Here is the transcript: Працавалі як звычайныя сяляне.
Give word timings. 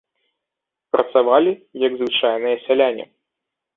Працавалі 0.95 1.51
як 1.87 1.93
звычайныя 2.01 2.57
сяляне. 2.67 3.05